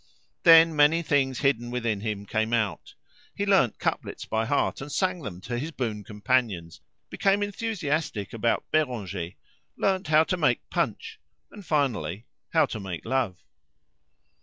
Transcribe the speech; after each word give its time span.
Then 0.41 0.75
many 0.75 1.03
things 1.03 1.41
hidden 1.41 1.69
within 1.69 1.99
him 2.01 2.25
came 2.25 2.53
out; 2.53 2.95
he 3.35 3.45
learnt 3.45 3.77
couplets 3.77 4.25
by 4.25 4.47
heart 4.47 4.81
and 4.81 4.91
sang 4.91 5.21
them 5.21 5.39
to 5.41 5.59
his 5.59 5.69
boon 5.69 6.03
companions, 6.03 6.81
became 7.11 7.43
enthusiastic 7.43 8.33
about 8.33 8.65
Beranger, 8.73 9.35
learnt 9.77 10.07
how 10.07 10.23
to 10.23 10.37
make 10.37 10.67
punch, 10.71 11.19
and, 11.51 11.63
finally, 11.63 12.25
how 12.51 12.65
to 12.65 12.79
make 12.79 13.05
love. 13.05 13.43